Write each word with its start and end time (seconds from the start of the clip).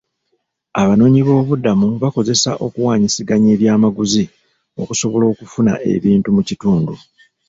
Abanoonyiboobubudamu 0.81 1.87
bakozesa 2.03 2.51
okuwaanyisiganya 2.65 3.49
ebyamaguzi 3.55 4.23
okusobola 4.81 5.25
okufuna 5.33 5.73
ebintu 5.93 6.27
mu 6.35 6.41
kitundu. 6.47 6.93